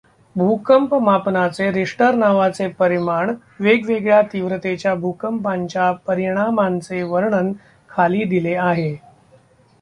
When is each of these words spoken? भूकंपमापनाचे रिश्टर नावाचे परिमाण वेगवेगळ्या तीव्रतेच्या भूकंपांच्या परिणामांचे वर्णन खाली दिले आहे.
भूकंपमापनाचे 0.35 1.69
रिश्टर 1.71 2.15
नावाचे 2.15 2.67
परिमाण 2.79 3.33
वेगवेगळ्या 3.59 4.21
तीव्रतेच्या 4.33 4.95
भूकंपांच्या 4.95 5.91
परिणामांचे 6.07 7.03
वर्णन 7.03 7.53
खाली 7.89 8.23
दिले 8.25 8.55
आहे. 8.55 8.95